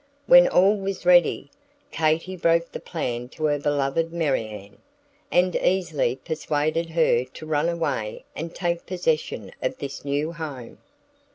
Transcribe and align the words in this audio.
When 0.25 0.47
all 0.47 0.75
was 0.77 1.05
ready, 1.05 1.51
Katy 1.91 2.35
broke 2.35 2.71
the 2.71 2.79
plan 2.79 3.29
to 3.29 3.43
her 3.45 3.59
beloved 3.59 4.11
Marianne, 4.11 4.79
and 5.31 5.55
easily 5.57 6.15
persuaded 6.15 6.89
her 6.89 7.23
to 7.23 7.45
run 7.45 7.69
away 7.69 8.25
and 8.35 8.55
take 8.55 8.87
possession 8.87 9.51
of 9.61 9.77
this 9.77 10.03
new 10.03 10.31
home. 10.31 10.79